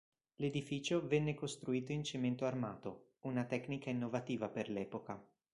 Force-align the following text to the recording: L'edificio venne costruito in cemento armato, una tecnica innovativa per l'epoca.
L'edificio 0.37 1.05
venne 1.05 1.35
costruito 1.35 1.91
in 1.91 2.03
cemento 2.03 2.45
armato, 2.45 3.17
una 3.25 3.43
tecnica 3.45 3.91
innovativa 3.91 4.49
per 4.49 4.67
l'epoca. 4.67 5.23